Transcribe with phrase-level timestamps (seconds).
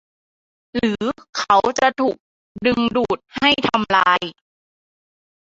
[0.75, 1.03] หรือ
[1.37, 2.17] เขาจะถูก
[2.65, 4.21] ดึงดูดให้ทำลาย